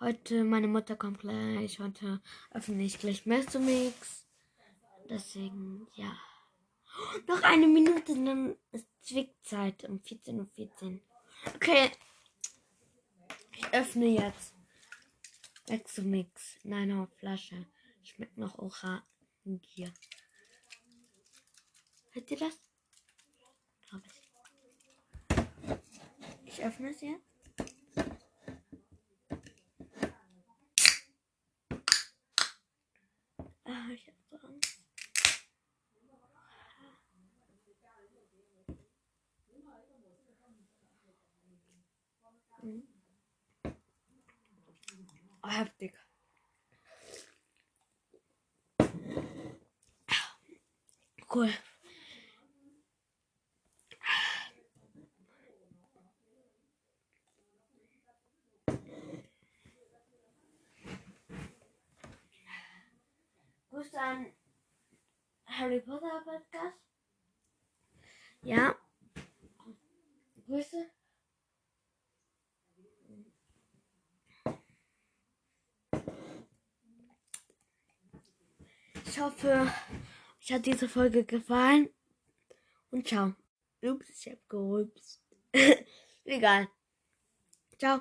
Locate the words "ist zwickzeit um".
8.72-10.00